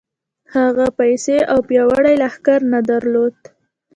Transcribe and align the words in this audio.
هغه 0.55 0.87
پيسې 0.99 1.37
او 1.51 1.59
پياوړی 1.67 2.15
لښکر 2.23 2.59
نه 2.73 2.79
درلود. 2.89 3.35